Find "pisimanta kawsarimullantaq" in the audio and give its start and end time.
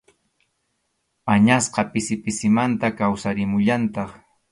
2.23-4.09